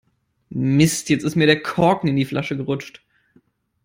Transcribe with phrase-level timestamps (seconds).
[0.49, 3.03] Mist, jetzt ist mir der Korken in die Flasche gerutscht.